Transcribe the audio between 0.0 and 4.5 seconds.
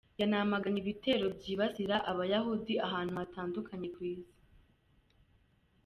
Yanamaganye ibitero byibasira Abayahudi ahantu hatandukanye ku isi.